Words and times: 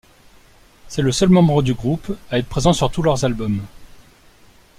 C'est 0.87 1.03
le 1.03 1.11
seul 1.11 1.29
membre 1.29 1.61
du 1.61 1.75
groupe 1.75 2.17
à 2.31 2.39
être 2.39 2.49
présent 2.49 2.73
sur 2.73 2.89
tous 2.89 3.03
leur 3.03 3.23
albums. 3.23 3.61